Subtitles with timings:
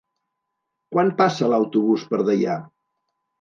[0.95, 2.57] Quan passa l'autobús per Deià?